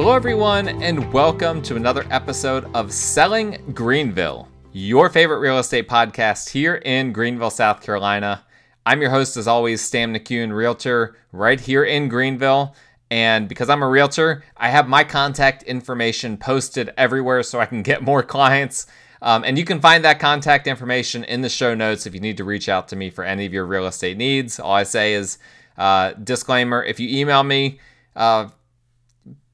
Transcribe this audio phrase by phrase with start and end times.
[0.00, 6.50] Hello, everyone, and welcome to another episode of Selling Greenville, your favorite real estate podcast
[6.50, 8.44] here in Greenville, South Carolina.
[8.86, 12.76] I'm your host, as always, Stan McCune, realtor right here in Greenville.
[13.10, 17.82] And because I'm a realtor, I have my contact information posted everywhere so I can
[17.82, 18.86] get more clients.
[19.20, 22.36] Um, and you can find that contact information in the show notes if you need
[22.36, 24.60] to reach out to me for any of your real estate needs.
[24.60, 25.38] All I say is
[25.76, 27.80] uh, disclaimer if you email me,
[28.14, 28.50] uh,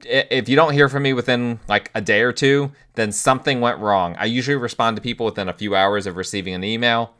[0.02, 3.78] if you don't hear from me within like a day or two, then something went
[3.78, 4.16] wrong.
[4.18, 7.14] I usually respond to people within a few hours of receiving an email.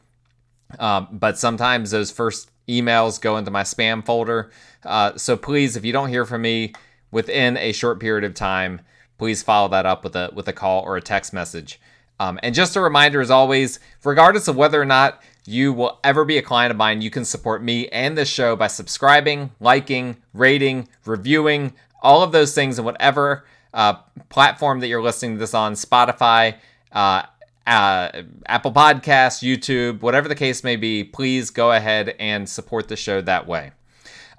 [0.78, 4.50] Um, but sometimes those first emails go into my spam folder.
[4.84, 6.72] Uh, so please, if you don't hear from me
[7.10, 8.80] within a short period of time,
[9.18, 11.80] please follow that up with a with a call or a text message.
[12.20, 16.24] Um, and just a reminder, as always, regardless of whether or not you will ever
[16.24, 20.16] be a client of mine, you can support me and this show by subscribing, liking,
[20.32, 21.72] rating, reviewing,
[22.04, 23.94] all of those things and whatever uh,
[24.28, 26.56] platform that you're listening to this on Spotify,
[26.92, 27.22] uh,
[27.66, 32.96] uh, Apple Podcasts, YouTube, whatever the case may be, please go ahead and support the
[32.96, 33.72] show that way.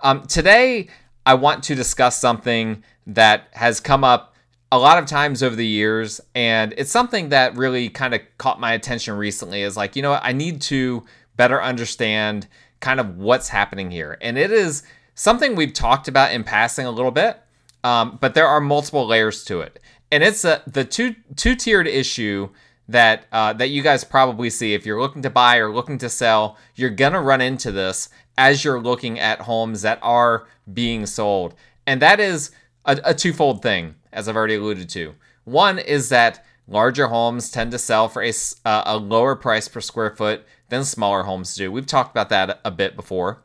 [0.03, 0.88] Um, today,
[1.25, 4.35] I want to discuss something that has come up
[4.72, 8.59] a lot of times over the years, and it's something that really kind of caught
[8.59, 9.63] my attention recently.
[9.63, 10.19] Is like, you know?
[10.22, 11.03] I need to
[11.35, 12.47] better understand
[12.79, 14.83] kind of what's happening here, and it is
[15.16, 17.41] something we've talked about in passing a little bit,
[17.86, 19.80] um, but there are multiple layers to it,
[20.11, 22.50] and it's a the two two tiered issue
[22.88, 26.09] that uh, that you guys probably see if you're looking to buy or looking to
[26.09, 26.58] sell.
[26.73, 31.53] You're gonna run into this as you're looking at homes that are being sold,
[31.86, 32.50] and that is
[32.86, 35.13] a, a twofold thing, as I've already alluded to.
[35.44, 38.33] One is that larger homes tend to sell for a,
[38.66, 41.72] uh, a lower price per square foot than smaller homes do.
[41.72, 43.44] We've talked about that a bit before.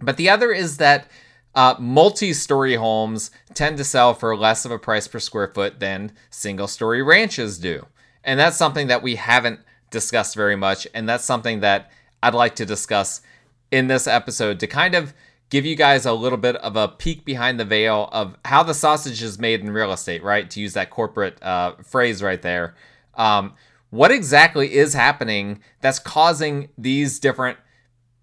[0.00, 1.08] But the other is that
[1.56, 5.80] uh, multi story homes tend to sell for less of a price per square foot
[5.80, 7.86] than single story ranches do.
[8.22, 10.86] And that's something that we haven't discussed very much.
[10.92, 11.90] And that's something that
[12.22, 13.22] I'd like to discuss
[13.70, 15.14] in this episode to kind of
[15.48, 18.74] give you guys a little bit of a peek behind the veil of how the
[18.74, 20.50] sausage is made in real estate, right?
[20.50, 22.74] To use that corporate uh, phrase right there.
[23.14, 23.54] Um,
[23.90, 27.58] what exactly is happening that's causing these different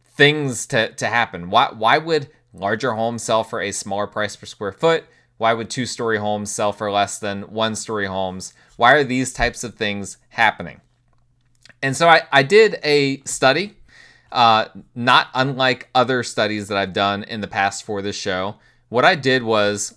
[0.03, 1.49] things to, to happen?
[1.49, 5.05] Why, why would larger homes sell for a smaller price per square foot?
[5.37, 8.53] Why would two story homes sell for less than one story homes?
[8.77, 10.81] Why are these types of things happening?
[11.81, 13.75] And so I, I did a study,
[14.31, 14.65] uh,
[14.95, 18.55] not unlike other studies that I've done in the past for this show.
[18.89, 19.95] What I did was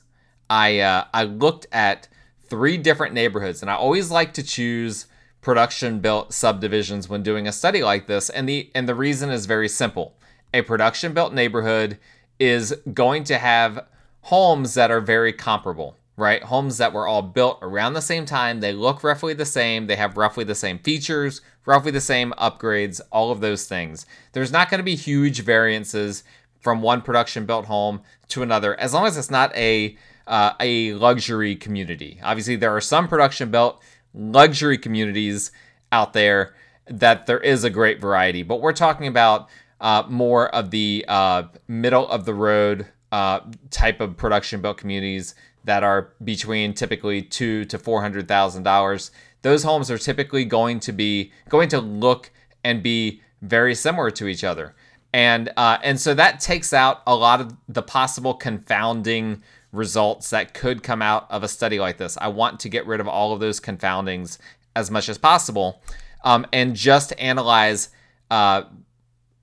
[0.51, 2.09] I uh, I looked at
[2.49, 5.07] three different neighborhoods, and I always like to choose
[5.41, 8.31] production built subdivisions when doing a study like this.
[8.31, 10.17] And the and the reason is very simple.
[10.53, 11.99] A production built neighborhood
[12.39, 13.87] is going to have
[14.23, 16.43] homes that are very comparable right?
[16.43, 18.61] Homes that were all built around the same time.
[18.61, 19.87] They look roughly the same.
[19.87, 24.07] They have roughly the same features, roughly the same upgrades, all of those things.
[24.33, 26.25] There's not going to be huge variances
[26.61, 29.97] from one production built home to another as long as it's not a
[30.27, 32.19] uh, a luxury community.
[32.23, 33.81] Obviously, there are some production built
[34.13, 35.53] luxury communities
[35.93, 36.55] out there
[36.89, 39.49] that there is a great variety, but we're talking about
[39.81, 45.35] uh, more of the uh, middle of the road uh, type of production built communities
[45.65, 49.11] that are between typically two to four hundred thousand dollars.
[49.43, 52.31] Those homes are typically going to be going to look
[52.65, 54.75] and be very similar to each other,
[55.13, 60.55] and uh, and so that takes out a lot of the possible confounding results that
[60.55, 62.17] could come out of a study like this.
[62.21, 64.39] I want to get rid of all of those confoundings
[64.75, 65.83] as much as possible,
[66.25, 67.91] um, and just analyze
[68.31, 68.63] uh,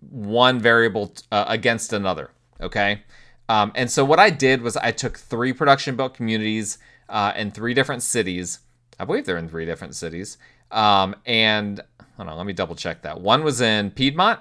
[0.10, 2.32] one variable uh, against another.
[2.62, 3.04] Okay.
[3.50, 6.78] Um, and so what I did was I took three production built communities
[7.10, 8.60] uh, in three different cities.
[9.00, 10.38] I believe they're in three different cities.
[10.72, 11.82] Um, and
[12.16, 13.20] hold on, let me double check that.
[13.20, 14.40] One was in Piedmont,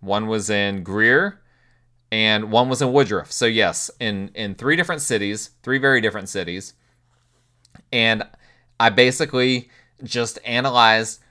[0.00, 1.40] one was in Greer,
[2.10, 3.32] and one was in Woodruff.
[3.32, 6.74] So yes, in in three different cities, three very different cities.
[7.90, 8.22] And
[8.78, 9.70] I basically
[10.04, 11.21] just analyzed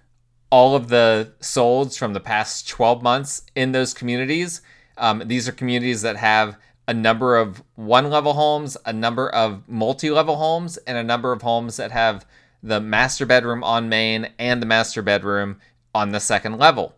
[0.51, 4.61] all of the solds from the past 12 months in those communities.
[4.97, 6.57] Um, these are communities that have
[6.87, 11.31] a number of one level homes, a number of multi level homes, and a number
[11.31, 12.25] of homes that have
[12.61, 15.59] the master bedroom on main and the master bedroom
[15.95, 16.95] on the second level.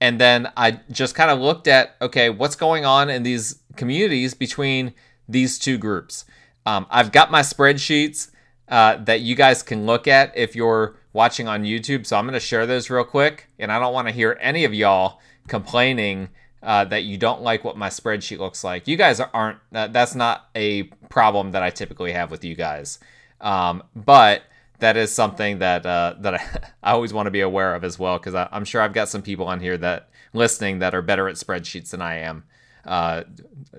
[0.00, 4.34] And then I just kind of looked at okay, what's going on in these communities
[4.34, 4.94] between
[5.28, 6.24] these two groups.
[6.64, 8.30] Um, I've got my spreadsheets
[8.68, 12.06] uh, that you guys can look at if you're watching on YouTube.
[12.06, 13.48] So I'm going to share those real quick.
[13.58, 16.28] And I don't want to hear any of y'all complaining
[16.62, 18.86] uh, that you don't like what my spreadsheet looks like.
[18.86, 22.98] You guys aren't, uh, that's not a problem that I typically have with you guys.
[23.40, 24.42] Um, but
[24.82, 28.18] that is something that uh, that I, always want to be aware of as well
[28.18, 31.36] because I'm sure I've got some people on here that listening that are better at
[31.36, 32.44] spreadsheets than I am.
[32.84, 33.22] Uh,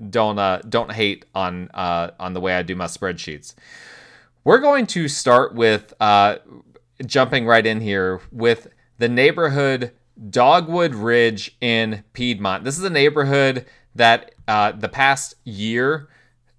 [0.09, 3.53] don't uh, don't hate on uh, on the way I do my spreadsheets.
[4.45, 6.37] We're going to start with uh,
[7.05, 8.67] jumping right in here with
[8.97, 9.91] the neighborhood
[10.29, 12.63] Dogwood Ridge in Piedmont.
[12.63, 13.65] This is a neighborhood
[13.95, 16.07] that uh, the past year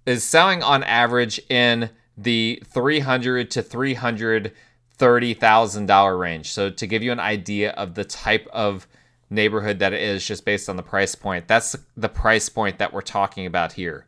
[0.05, 6.51] is selling on average in the 300 to 330 thousand dollar range.
[6.51, 8.87] So to give you an idea of the type of
[9.29, 12.93] neighborhood that it is just based on the price point, that's the price point that
[12.93, 14.05] we're talking about here.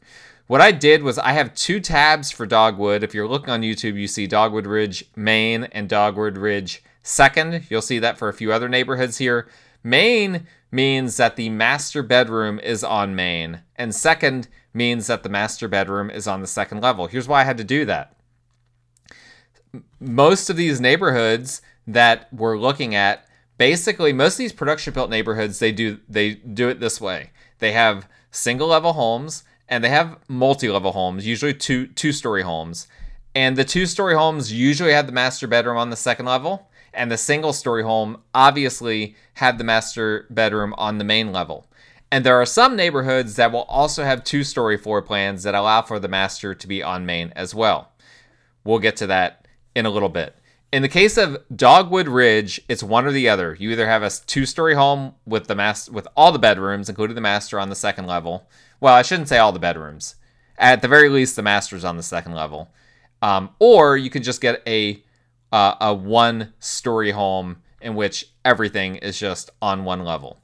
[0.48, 3.04] What I did was I have two tabs for Dogwood.
[3.04, 7.66] If you're looking on YouTube, you see Dogwood Ridge Main and Dogwood Ridge Second.
[7.70, 9.50] You'll see that for a few other neighborhoods here.
[9.84, 15.68] Main means that the master bedroom is on main, and second means that the master
[15.68, 17.08] bedroom is on the second level.
[17.08, 18.16] Here's why I had to do that.
[20.00, 23.28] Most of these neighborhoods that we're looking at,
[23.58, 27.32] basically most of these production built neighborhoods, they do they do it this way.
[27.60, 32.88] They have single level homes and they have multi-level homes, usually two two-story homes.
[33.36, 36.68] And the two-story homes usually have the master bedroom on the second level
[36.98, 41.68] and the single story home obviously had the master bedroom on the main level.
[42.12, 45.82] And there are some neighborhoods that will also have two story floor plans that allow
[45.82, 47.92] for the master to be on main as well.
[48.64, 50.36] We'll get to that in a little bit.
[50.72, 53.56] In the case of Dogwood Ridge, it's one or the other.
[53.58, 57.22] You either have a two-story home with the master with all the bedrooms, including the
[57.22, 58.50] master on the second level.
[58.80, 60.16] Well, I shouldn't say all the bedrooms.
[60.58, 62.70] At the very least, the master's on the second level.
[63.22, 65.04] Um, or you can just get a
[65.52, 70.42] uh, a one story home in which everything is just on one level.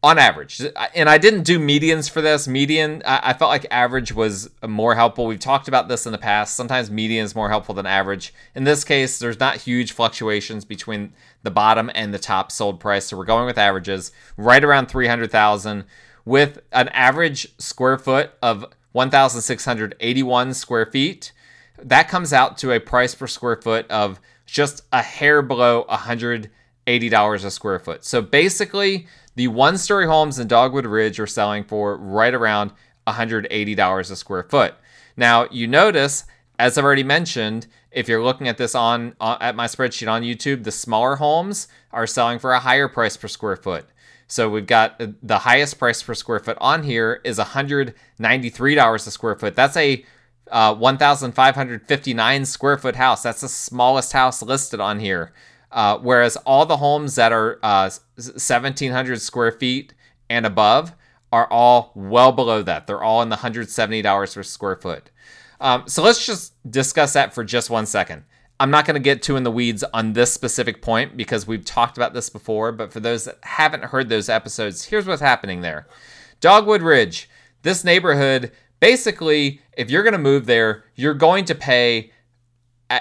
[0.02, 0.62] on average.
[0.96, 2.48] And I didn't do medians for this.
[2.48, 5.26] Median, I felt like average was more helpful.
[5.26, 6.56] We've talked about this in the past.
[6.56, 8.34] Sometimes median is more helpful than average.
[8.54, 11.14] In this case, there's not huge fluctuations between
[11.44, 13.06] the bottom and the top sold price.
[13.06, 15.86] So we're going with averages right around 300,000
[16.26, 21.32] with an average square foot of 1,681 square feet.
[21.82, 24.20] That comes out to a price per square foot of
[24.54, 26.48] just a hair below $180
[27.44, 28.06] a square foot.
[28.06, 32.72] So basically, the one story homes in Dogwood Ridge are selling for right around
[33.08, 34.76] $180 a square foot.
[35.18, 36.26] Now, you notice,
[36.60, 40.22] as I've already mentioned, if you're looking at this on uh, at my spreadsheet on
[40.22, 43.88] YouTube, the smaller homes are selling for a higher price per square foot.
[44.28, 49.36] So we've got the highest price per square foot on here is $193 a square
[49.36, 49.56] foot.
[49.56, 50.06] That's a
[50.52, 53.24] uh, 1,559 square foot house.
[53.24, 55.34] That's the smallest house listed on here.
[55.72, 59.94] Uh, whereas all the homes that are uh, 1,700 square feet
[60.30, 60.94] and above
[61.32, 62.86] are all well below that.
[62.86, 65.10] They're all in the $170 per square foot.
[65.60, 68.24] Um, so let's just discuss that for just one second.
[68.60, 71.66] I'm not going to get too in the weeds on this specific point because we've
[71.66, 75.62] talked about this before, but for those that haven't heard those episodes, here's what's happening
[75.62, 75.88] there.
[76.40, 77.30] Dogwood Ridge,
[77.64, 78.52] this neighborhood,
[78.84, 82.12] basically, if you're going to move there, you're going to pay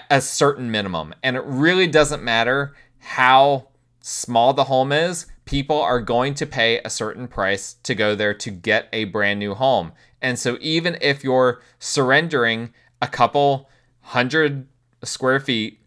[0.08, 1.12] a certain minimum.
[1.24, 3.66] And it really doesn't matter how
[4.00, 8.32] small the home is, people are going to pay a certain price to go there
[8.32, 9.90] to get a brand new home.
[10.20, 13.68] And so even if you're surrendering a couple
[14.02, 14.68] hundred
[15.02, 15.80] square feet,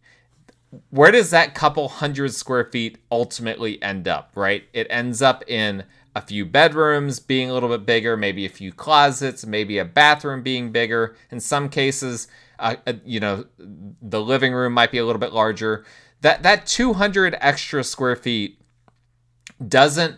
[0.90, 4.66] where does that couple hundred square feet ultimately end up, right?
[4.74, 8.72] It ends up in a few bedrooms being a little bit bigger, maybe a few
[8.72, 11.15] closets, maybe a bathroom being bigger.
[11.29, 15.34] In some cases, uh, uh, you know, the living room might be a little bit
[15.34, 15.86] larger.
[16.22, 18.60] That that 200 extra square feet
[19.65, 20.17] doesn't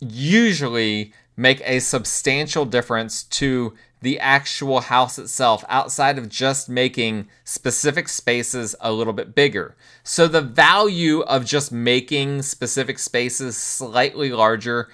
[0.00, 8.08] usually make a substantial difference to the actual house itself outside of just making specific
[8.08, 9.76] spaces a little bit bigger.
[10.02, 14.90] So the value of just making specific spaces slightly larger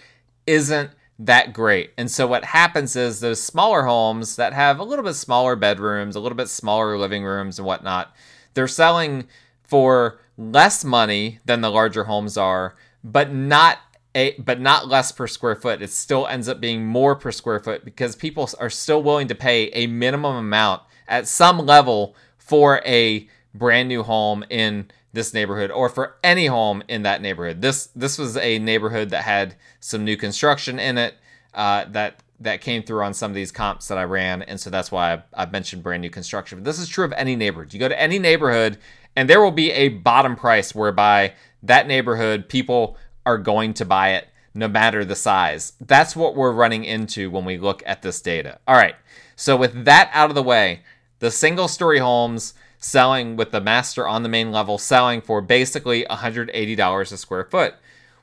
[0.46, 1.90] isn't that great.
[1.98, 6.14] And so what happens is those smaller homes that have a little bit smaller bedrooms,
[6.14, 8.14] a little bit smaller living rooms and whatnot,
[8.54, 9.26] they're selling
[9.64, 13.78] for less money than the larger homes are, but not
[14.14, 15.82] a but not less per square foot.
[15.82, 19.34] It still ends up being more per square foot because people are still willing to
[19.34, 25.70] pay a minimum amount at some level for a brand new home in this neighborhood
[25.70, 27.60] or for any home in that neighborhood.
[27.60, 31.14] This this was a neighborhood that had some new construction in it
[31.54, 34.70] uh, that that came through on some of these comps that I ran, and so
[34.70, 36.58] that's why I, I mentioned brand new construction.
[36.58, 37.72] But this is true of any neighborhood.
[37.74, 38.78] You go to any neighborhood,
[39.16, 41.34] and there will be a bottom price whereby
[41.64, 42.96] that neighborhood people
[43.28, 45.74] are going to buy it no matter the size.
[45.82, 48.58] That's what we're running into when we look at this data.
[48.66, 48.94] All right.
[49.36, 50.80] So with that out of the way,
[51.18, 56.04] the single story homes selling with the master on the main level selling for basically
[56.04, 57.74] $180 a square foot.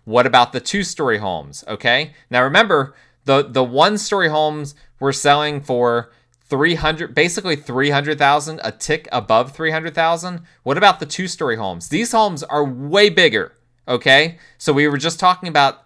[0.05, 1.63] What about the two story homes?
[1.67, 2.13] Okay.
[2.31, 2.95] Now remember,
[3.25, 6.11] the, the one story homes were selling for
[6.47, 12.43] 300 basically 300,000 a tick above 300,000 what about the two story homes these homes
[12.43, 13.53] are way bigger
[13.87, 15.83] okay so we were just talking about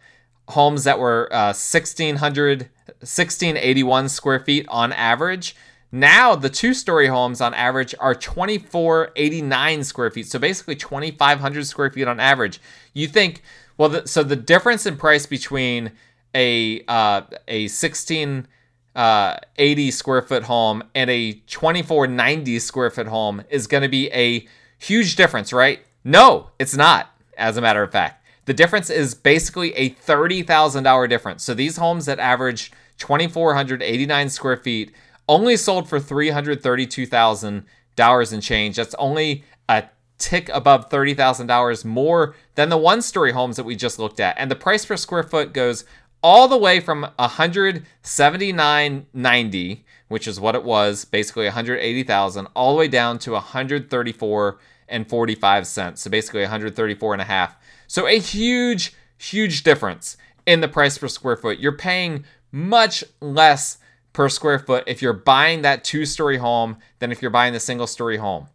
[0.49, 5.55] homes that were uh, 1600 1681 square feet on average
[5.91, 10.27] now the two story homes on average are 2489 square feet.
[10.27, 12.61] So basically 2500 square feet on average.
[12.93, 13.41] You think
[13.77, 15.93] well the, so the difference in price between
[16.35, 18.47] a uh, a 1680
[18.95, 24.47] uh, square foot home and a 2490 square foot home is going to be a
[24.77, 25.79] huge difference, right?
[26.03, 27.09] No, it's not.
[27.39, 31.43] As a matter of fact, the difference is basically a $30,000 difference.
[31.43, 34.91] So these homes that average 2489 square feet
[35.27, 38.75] only sold for $332,000 and change.
[38.75, 39.83] That's only a
[40.17, 44.35] tick above $30,000 more than the one story homes that we just looked at.
[44.37, 45.85] And the price per square foot goes
[46.21, 49.79] all the way from 179.90,
[50.09, 55.67] which is what it was, basically 180,000, all the way down to 134 and 45
[55.67, 56.01] cents.
[56.01, 57.55] So basically 134 and a half.
[57.87, 61.59] So a huge huge difference in the price per square foot.
[61.59, 63.77] You're paying much less
[64.13, 67.59] per square foot if you're buying that two story home than if you're buying the
[67.59, 68.47] single story home.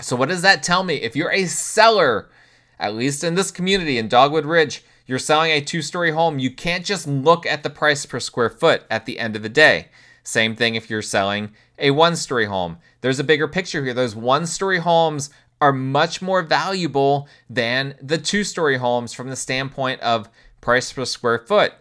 [0.00, 0.96] So, what does that tell me?
[0.96, 2.28] If you're a seller,
[2.78, 6.50] at least in this community in Dogwood Ridge, you're selling a two story home, you
[6.50, 9.88] can't just look at the price per square foot at the end of the day.
[10.24, 12.78] Same thing if you're selling a one story home.
[13.00, 13.94] There's a bigger picture here.
[13.94, 15.30] Those one story homes
[15.62, 20.28] are much more valuable than the two story homes from the standpoint of
[20.60, 21.72] price per square foot.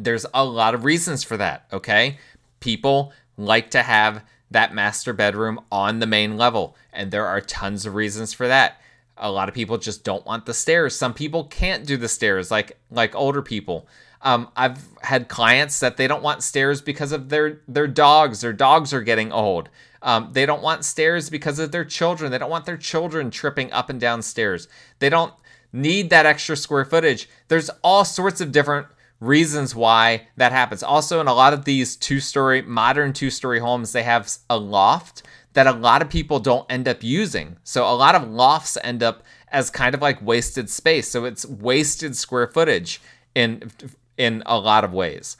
[0.00, 2.18] There's a lot of reasons for that, okay?
[2.58, 7.86] People like to have that master bedroom on the main level, and there are tons
[7.86, 8.80] of reasons for that.
[9.16, 10.96] A lot of people just don't want the stairs.
[10.96, 13.86] Some people can't do the stairs, like like older people.
[14.22, 18.40] Um, I've had clients that they don't want stairs because of their their dogs.
[18.40, 19.68] Their dogs are getting old.
[20.00, 22.30] Um, they don't want stairs because of their children.
[22.30, 24.68] They don't want their children tripping up and down stairs.
[24.98, 25.32] They don't
[25.72, 27.28] need that extra square footage.
[27.48, 28.86] There's all sorts of different
[29.20, 30.82] reasons why that happens.
[30.82, 34.58] Also, in a lot of these two story, modern two story homes, they have a
[34.58, 35.22] loft
[35.54, 37.56] that a lot of people don't end up using.
[37.62, 41.08] So, a lot of lofts end up as kind of like wasted space.
[41.08, 43.00] So, it's wasted square footage
[43.34, 43.70] in
[44.16, 45.36] in a lot of ways.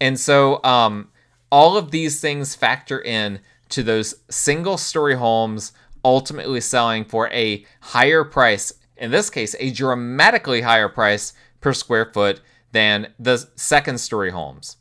[0.00, 1.08] And so, um,
[1.50, 5.72] all of these things factor in to those single story homes
[6.04, 8.72] ultimately selling for a higher price.
[8.96, 12.40] In this case, a dramatically higher price per square foot
[12.72, 14.76] than the second story homes.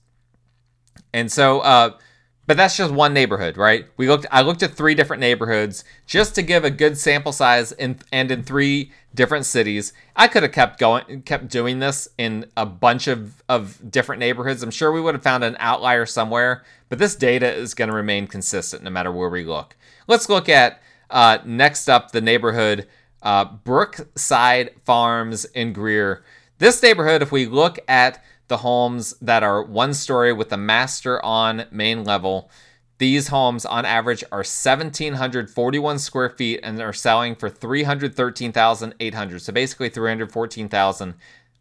[1.14, 1.98] And so, uh,
[2.46, 3.86] but that's just one neighborhood, right?
[3.96, 4.26] We looked.
[4.32, 8.30] I looked at three different neighborhoods just to give a good sample size, in, and
[8.32, 9.94] in three different cities.
[10.16, 14.62] I could have kept going, kept doing this in a bunch of of different neighborhoods.
[14.62, 17.96] I'm sure we would have found an outlier somewhere, but this data is going to
[17.96, 19.76] remain consistent no matter where we look.
[20.08, 22.88] Let's look at uh, next up the neighborhood
[23.22, 26.24] uh, Brookside Farms in Greer.
[26.58, 28.24] This neighborhood, if we look at
[28.54, 32.52] the homes that are one story with the master on main level,
[33.00, 39.42] these homes on average are 1741 square feet and are selling for 313,800.
[39.42, 41.16] So basically 314,000.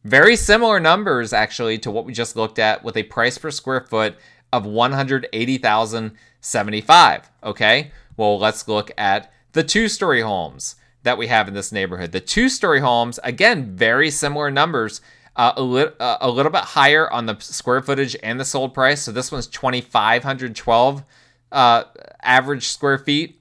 [0.05, 3.81] Very similar numbers actually to what we just looked at with a price per square
[3.81, 4.17] foot
[4.53, 7.91] of 180,075, okay?
[8.19, 12.13] Well, let's look at the two-story homes that we have in this neighborhood.
[12.13, 15.01] The two story homes, again, very similar numbers.
[15.35, 18.75] Uh, a, li- uh, a little bit higher on the square footage and the sold
[18.75, 19.01] price.
[19.01, 21.05] So this one's 2,512
[21.53, 21.85] uh,
[22.23, 23.41] average square feet,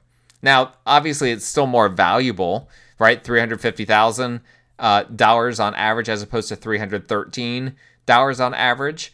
[0.41, 3.23] Now, obviously, it's still more valuable, right?
[3.23, 4.41] Three hundred fifty thousand
[4.77, 9.11] uh, dollars on average, as opposed to three hundred thirteen dollars on average,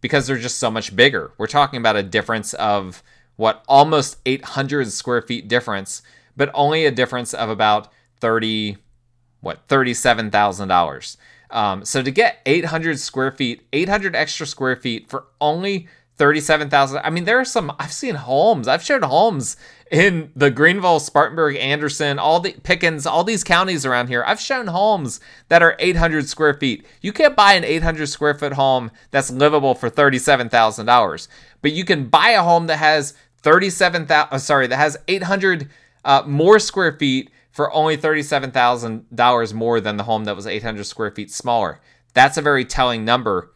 [0.00, 1.32] because they're just so much bigger.
[1.36, 3.02] We're talking about a difference of
[3.36, 6.02] what almost eight hundred square feet difference,
[6.36, 8.76] but only a difference of about thirty,
[9.40, 11.16] what thirty-seven thousand dollars.
[11.50, 17.00] Um, so to get 800 square feet, 800 extra square feet for only 37,000.
[17.02, 19.56] I mean, there are some, I've seen homes, I've showed homes
[19.90, 24.24] in the Greenville, Spartanburg, Anderson, all the Pickens, all these counties around here.
[24.26, 26.84] I've shown homes that are 800 square feet.
[27.00, 31.28] You can't buy an 800 square foot home that's livable for $37,000,
[31.62, 35.70] but you can buy a home that has 37,000, uh, sorry, that has 800
[36.04, 41.10] uh, more square feet for only $37,000 more than the home that was 800 square
[41.10, 41.80] feet smaller.
[42.14, 43.52] That's a very telling number.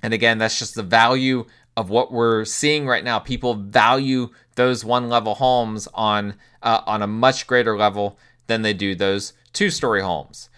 [0.00, 1.44] And again, that's just the value
[1.76, 3.18] of what we're seeing right now.
[3.18, 8.72] People value those one level homes on uh, on a much greater level than they
[8.72, 10.48] do those two story homes.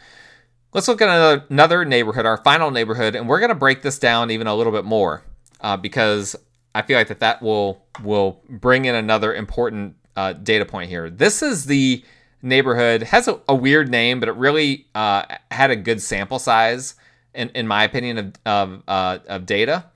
[0.74, 4.30] Let's look at another, neighborhood, our final neighborhood, and we're going to break this down
[4.30, 5.22] even a little bit more
[5.62, 6.36] uh, because
[6.74, 11.08] I feel like that that will will bring in another important uh, data point here.
[11.08, 12.04] This is the
[12.42, 16.94] neighborhood has a, a weird name, but it really uh, had a good sample size,
[17.34, 19.86] in, in my opinion, of, of, uh, of data.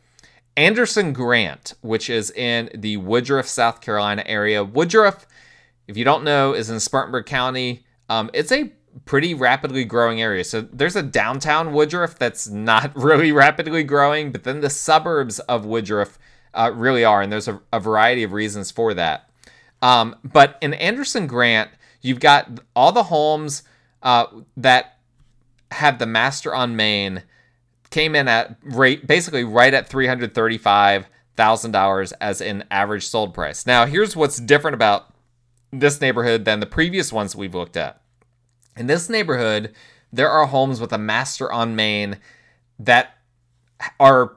[0.56, 4.62] Anderson Grant, which is in the Woodruff, South Carolina area.
[4.62, 5.26] Woodruff,
[5.88, 7.84] if you don't know, is in Spartanburg County.
[8.08, 8.72] Um, it's a
[9.04, 10.44] pretty rapidly growing area.
[10.44, 15.64] So there's a downtown Woodruff that's not really rapidly growing, but then the suburbs of
[15.64, 16.18] Woodruff
[16.54, 19.28] uh, really are, and there's a, a, variety of reasons for that.
[19.82, 21.68] Um, but in Anderson Grant,
[22.04, 23.62] You've got all the homes
[24.02, 24.26] uh,
[24.58, 24.98] that
[25.70, 27.22] have the master on main
[27.90, 32.64] came in at rate basically right at three hundred thirty five thousand dollars as an
[32.70, 33.66] average sold price.
[33.66, 35.14] Now, here's what's different about
[35.72, 38.02] this neighborhood than the previous ones we've looked at.
[38.76, 39.72] In this neighborhood,
[40.12, 42.18] there are homes with a master on main
[42.78, 43.16] that
[43.98, 44.36] are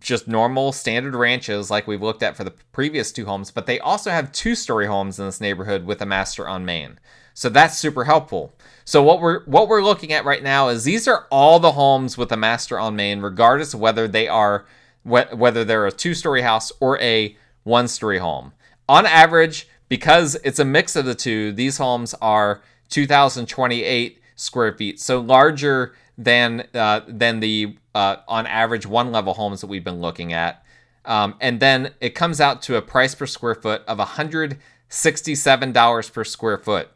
[0.00, 3.80] just normal standard ranches like we've looked at for the previous two homes, but they
[3.80, 6.98] also have two story homes in this neighborhood with a master on main.
[7.34, 8.54] So that's super helpful.
[8.84, 12.18] So what we're what we're looking at right now is these are all the homes
[12.18, 14.66] with a master on main, regardless of whether they are
[15.04, 18.52] whether they're a two story house or a one story home.
[18.88, 25.00] On average, because it's a mix of the two, these homes are 2,028 square feet,
[25.00, 30.00] so larger than uh, than the uh, on average one level homes that we've been
[30.00, 30.64] looking at.
[31.04, 36.24] Um, and then it comes out to a price per square foot of $167 per
[36.24, 36.88] square foot.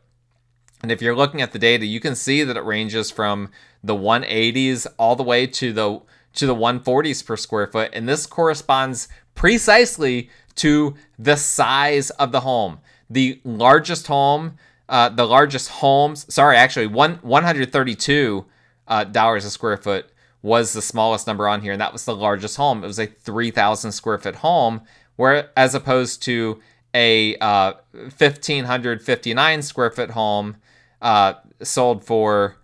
[0.82, 3.48] And if you're looking at the data, you can see that it ranges from
[3.82, 6.02] the 180s all the way to the
[6.34, 12.40] to the 140s per square foot, and this corresponds precisely to the size of the
[12.40, 12.78] home.
[13.10, 14.56] The largest home,
[14.88, 18.46] uh, the largest homes, sorry, actually, one 132
[18.88, 20.06] uh, dollars a square foot
[20.42, 22.82] was the smallest number on here, and that was the largest home.
[22.82, 24.82] It was a 3,000 square foot home,
[25.16, 26.60] where as opposed to
[26.94, 30.56] a uh, 1,559 square foot home
[31.00, 32.56] uh, sold for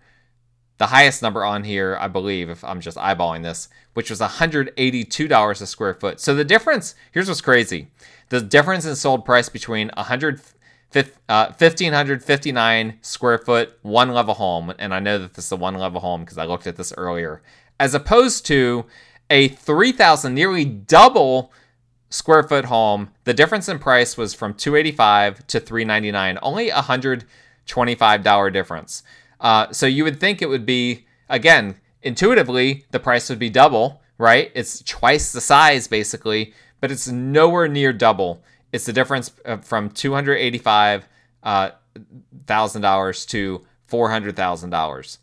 [0.77, 5.61] the highest number on here, I believe, if I'm just eyeballing this, which was $182
[5.61, 6.19] a square foot.
[6.19, 7.87] So the difference here's what's crazy:
[8.29, 10.41] the difference in sold price between 100
[10.95, 15.75] uh, 1559 square foot one level home and i know that this is a one
[15.75, 17.41] level home because i looked at this earlier
[17.79, 18.85] as opposed to
[19.29, 21.51] a 3000 nearly double
[22.09, 23.09] square foot home.
[23.23, 29.03] The difference in price was from 285 to 399 only a $125 difference.
[29.39, 34.01] Uh, so you would think it would be again intuitively the price would be double
[34.17, 34.51] right?
[34.53, 40.13] It's twice the size basically but it's nowhere near double it's the difference from two
[40.13, 41.07] hundred eighty-five
[41.43, 41.71] uh,
[42.45, 45.19] thousand dollars to four hundred thousand dollars.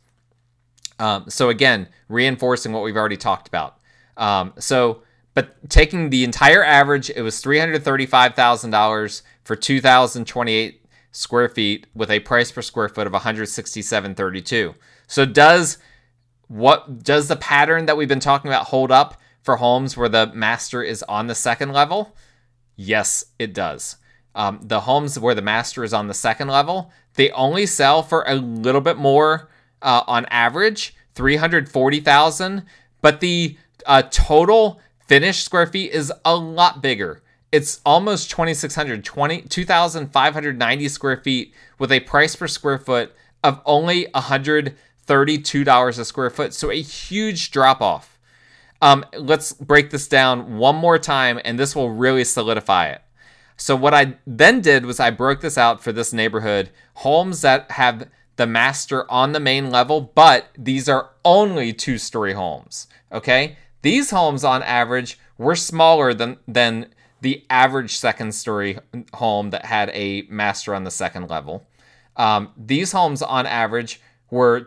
[0.98, 3.78] Um, so again, reinforcing what we've already talked about.
[4.16, 5.02] Um, so,
[5.34, 10.26] but taking the entire average, it was three hundred thirty-five thousand dollars for two thousand
[10.26, 10.82] twenty-eight
[11.12, 14.74] square feet with a price per square foot of one hundred sixty-seven thirty-two.
[15.06, 15.78] So does
[16.48, 20.26] what does the pattern that we've been talking about hold up for homes where the
[20.34, 22.16] master is on the second level?
[22.76, 23.96] Yes, it does.
[24.34, 28.22] Um, the homes where the master is on the second level, they only sell for
[28.26, 29.48] a little bit more
[29.80, 32.62] uh, on average, 340,000,
[33.00, 37.22] but the uh, total finished square feet is a lot bigger.
[37.50, 44.06] It's almost 2,600, 20, 2,590 square feet with a price per square foot of only
[44.14, 46.52] $132 a square foot.
[46.52, 48.15] So a huge drop off.
[48.82, 53.02] Um, let's break this down one more time, and this will really solidify it.
[53.56, 57.70] So what I then did was I broke this out for this neighborhood, homes that
[57.72, 62.86] have the master on the main level, but these are only two-story homes.
[63.10, 63.56] Okay?
[63.82, 66.88] These homes on average were smaller than than
[67.22, 68.78] the average second story
[69.14, 71.66] home that had a master on the second level.
[72.16, 74.60] Um, these homes on average were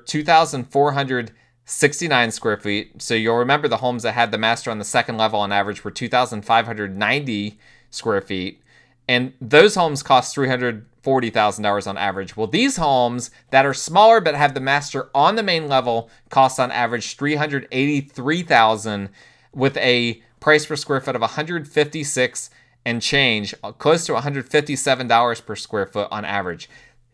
[1.69, 3.01] 2,469 square feet.
[3.01, 5.83] So you'll remember the homes that had the master on the second level on average
[5.83, 7.59] were 2,590
[7.91, 8.61] square feet
[9.07, 12.37] and those homes cost $340,000 on average.
[12.37, 16.59] Well, these homes that are smaller but have the master on the main level cost
[16.59, 19.09] on average 383,000
[19.51, 22.49] with a price per square foot of 156
[22.85, 26.69] and change, uh, close to $157 per square foot on average.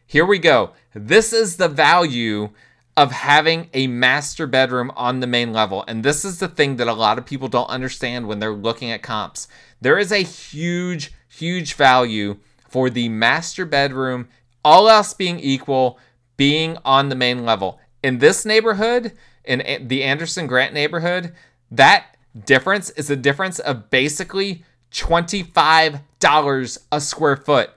[0.06, 0.72] Here we go.
[0.94, 2.50] This is the value
[2.98, 5.84] of having a master bedroom on the main level.
[5.88, 8.92] And this is the thing that a lot of people don't understand when they're looking
[8.92, 9.48] at comps.
[9.82, 12.38] There is a huge huge value
[12.70, 14.28] for the master bedroom,
[14.64, 16.00] all else being equal,
[16.38, 17.80] being on the main level.
[18.04, 21.34] In this neighborhood, in the Anderson Grant neighborhood,
[21.72, 27.72] that difference is a difference of basically $25 a square foot.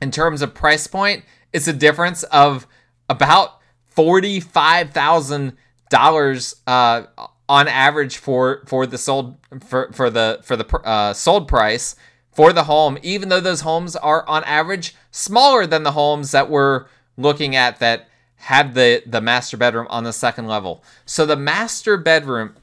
[0.00, 2.66] In terms of price point, it's a difference of
[3.08, 3.55] about
[3.96, 7.02] $45,000 uh,
[7.48, 11.94] on average for for the sold for for the for the uh, sold price
[12.32, 16.50] for the home, even though those homes are on average smaller than the homes that
[16.50, 16.84] we're
[17.16, 20.84] looking at that had the, the master bedroom on the second level.
[21.06, 22.54] So the master bedroom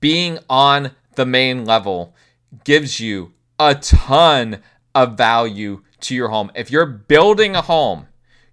[0.00, 2.16] being on the main level
[2.64, 4.62] gives you a ton
[4.94, 6.50] of value to your home.
[6.54, 8.08] If you're building a home,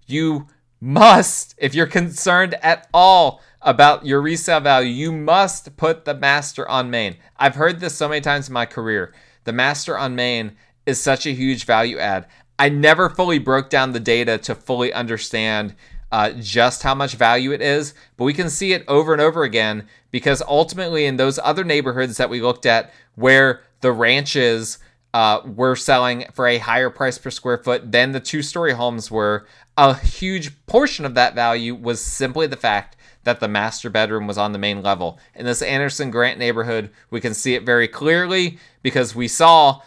[0.06, 0.46] you
[0.80, 6.68] must, if you're concerned at all about your resale value, you must put the master
[6.68, 7.16] on main.
[7.36, 9.12] I've heard this so many times in my career.
[9.44, 12.26] The master on main is such a huge value add.
[12.58, 15.74] I never fully broke down the data to fully understand
[16.10, 19.42] uh, just how much value it is, but we can see it over and over
[19.42, 24.78] again because ultimately, in those other neighborhoods that we looked at where the ranches
[25.14, 29.10] uh, were selling for a higher price per square foot than the two story homes
[29.10, 34.26] were, a huge portion of that value was simply the fact that the master bedroom
[34.26, 35.18] was on the main level.
[35.34, 39.80] In this Anderson Grant neighborhood, we can see it very clearly because we saw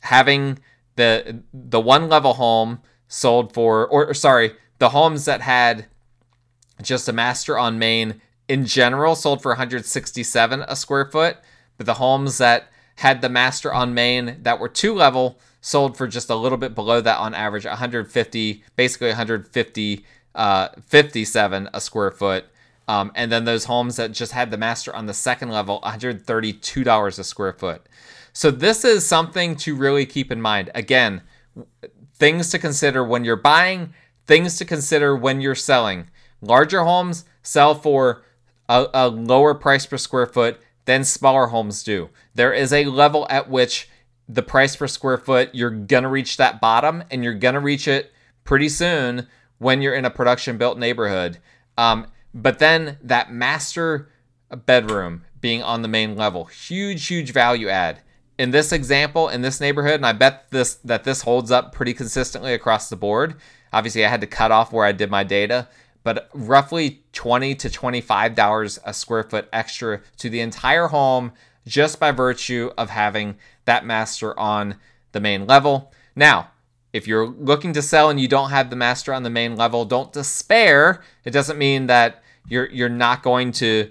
[0.00, 0.58] having
[0.96, 5.86] the the one level home sold for or, or sorry, the homes that had
[6.82, 11.36] just a master on main in general sold for 167 a square foot,
[11.76, 16.06] but the homes that had the master on main that were two level sold for
[16.06, 22.10] just a little bit below that on average 150 basically 150 uh, 57 a square
[22.10, 22.46] foot
[22.88, 27.18] um, and then those homes that just had the master on the second level $132
[27.18, 27.86] a square foot
[28.32, 30.70] so this is something to really keep in mind.
[30.74, 31.22] Again,
[32.14, 33.94] things to consider when you're buying,
[34.26, 36.08] things to consider when you're selling.
[36.40, 38.22] Larger homes sell for
[38.68, 40.60] a, a lower price per square foot
[40.90, 42.10] than smaller homes do.
[42.34, 43.88] There is a level at which
[44.28, 47.60] the price per square foot, you're going to reach that bottom and you're going to
[47.60, 51.38] reach it pretty soon when you're in a production built neighborhood.
[51.78, 54.10] Um, but then that master
[54.66, 58.00] bedroom being on the main level, huge, huge value add
[58.36, 61.92] in this example in this neighborhood and i bet this that this holds up pretty
[61.92, 63.34] consistently across the board
[63.70, 65.68] obviously i had to cut off where i did my data
[66.02, 71.32] but roughly 20 to 25 dollars a square foot extra to the entire home
[71.66, 74.76] just by virtue of having that master on
[75.12, 75.92] the main level.
[76.16, 76.50] Now
[76.92, 79.84] if you're looking to sell and you don't have the master on the main level
[79.84, 81.02] don't despair.
[81.24, 83.90] It doesn't mean that you're you're not going to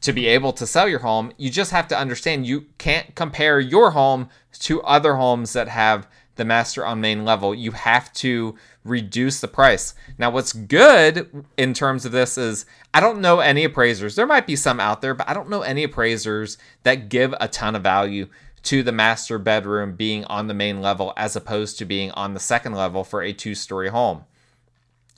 [0.00, 3.58] to be able to sell your home, you just have to understand you can't compare
[3.58, 7.54] your home to other homes that have the master on main level.
[7.54, 8.54] You have to
[8.88, 9.94] reduce the price.
[10.18, 14.16] Now, what's good in terms of this is I don't know any appraisers.
[14.16, 17.48] There might be some out there, but I don't know any appraisers that give a
[17.48, 18.28] ton of value
[18.64, 22.40] to the master bedroom being on the main level as opposed to being on the
[22.40, 24.24] second level for a two story home.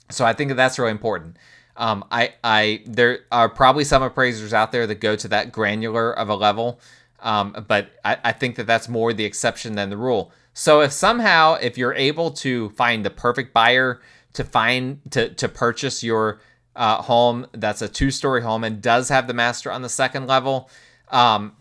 [0.09, 1.37] So I think that that's really important.
[1.77, 6.11] Um, I, I, there are probably some appraisers out there that go to that granular
[6.11, 6.79] of a level.
[7.21, 10.31] Um, but I, I think that that's more the exception than the rule.
[10.53, 14.01] So if somehow if you're able to find the perfect buyer
[14.33, 16.41] to find to to purchase your
[16.75, 20.27] uh, home that's a two story home and does have the master on the second
[20.27, 20.69] level,
[21.09, 21.53] um,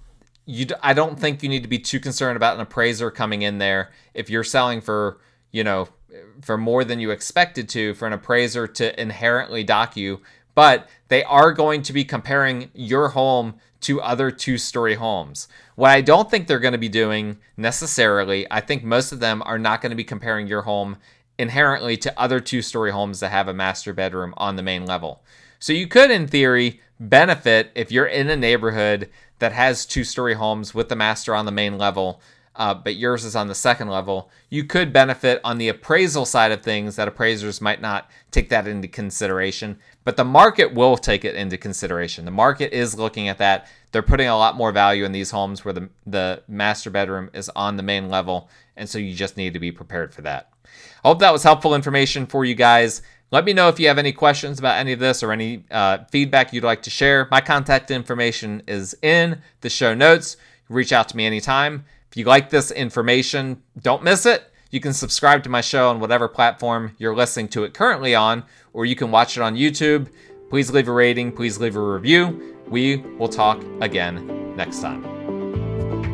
[0.47, 3.59] you I don't think you need to be too concerned about an appraiser coming in
[3.59, 3.91] there.
[4.15, 5.21] If you're selling for
[5.53, 5.89] you know
[6.43, 10.21] for more than you expected to for an appraiser to inherently dock you
[10.55, 15.49] but they are going to be comparing your home to other two story homes.
[15.75, 19.43] What I don't think they're going to be doing necessarily, I think most of them
[19.45, 20.99] are not going to be comparing your home
[21.39, 25.23] inherently to other two story homes that have a master bedroom on the main level.
[25.59, 30.35] So you could, in theory, benefit if you're in a neighborhood that has two story
[30.35, 32.21] homes with the master on the main level
[32.57, 36.53] uh, but yours is on the second level, you could benefit on the appraisal side
[36.53, 39.79] of things that appraisers might not take that into consideration.
[40.05, 42.25] But the market will take it into consideration.
[42.25, 43.69] The market is looking at that.
[43.93, 47.51] They're putting a lot more value in these homes where the, the master bedroom is
[47.51, 48.49] on the main level.
[48.77, 50.51] And so you just need to be prepared for that.
[51.05, 53.03] I hope that was helpful information for you guys.
[53.31, 55.99] Let me know if you have any questions about any of this or any uh,
[56.11, 57.29] feedback you'd like to share.
[57.31, 60.37] My contact information is in the show notes.
[60.69, 61.85] Reach out to me anytime.
[62.11, 64.50] If you like this information, don't miss it.
[64.71, 68.45] You can subscribe to my show on whatever platform you're listening to it currently on,
[68.73, 70.09] or you can watch it on YouTube.
[70.49, 72.57] Please leave a rating, please leave a review.
[72.69, 76.10] We will talk again next time.